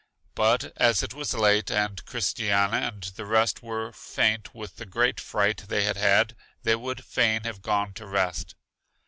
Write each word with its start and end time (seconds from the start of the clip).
But 0.33 0.73
as 0.77 1.03
it 1.03 1.13
was 1.13 1.35
late, 1.35 1.69
and 1.69 2.03
Christiana 2.07 2.77
and 2.77 3.03
the 3.03 3.23
rest 3.27 3.61
were 3.61 3.91
faint 3.91 4.51
with 4.55 4.77
the 4.77 4.85
great 4.87 5.19
fright 5.19 5.65
they 5.67 5.83
had 5.83 5.97
had, 5.97 6.35
they 6.63 6.75
would 6.75 7.05
fain 7.05 7.43
have 7.43 7.61
gone 7.61 7.93
to 7.93 8.07
rest. 8.07 8.55